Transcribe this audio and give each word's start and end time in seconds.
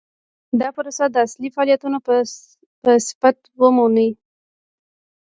دا 0.59 0.67
پروسه 0.75 1.03
د 1.09 1.15
اصلي 1.25 1.49
فعالیتونو 1.55 1.97
په 2.85 2.93
صفت 3.07 3.37
ومني. 3.61 4.09